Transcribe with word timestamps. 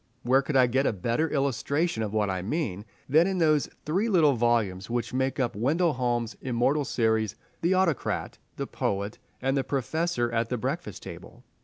Where 0.23 0.41
could 0.41 0.55
I 0.55 0.65
get 0.65 1.03
better 1.03 1.29
illustration 1.29 2.01
of 2.01 2.11
what 2.11 2.27
I 2.27 2.41
mean 2.41 2.85
than 3.07 3.27
in 3.27 3.37
those 3.37 3.69
three 3.85 4.09
little 4.09 4.33
volumes 4.33 4.89
which 4.89 5.13
make 5.13 5.39
up 5.39 5.55
Wendell 5.55 5.93
Holmes' 5.93 6.35
immortal 6.41 6.85
series, 6.85 7.35
"The 7.61 7.75
Autocrat," 7.75 8.39
"The 8.55 8.65
Poet," 8.65 9.19
and 9.43 9.55
"The 9.55 9.63
Professor 9.63 10.31
at 10.31 10.49
the 10.49 10.57
Breakfast 10.57 11.03
Table"? 11.03 11.43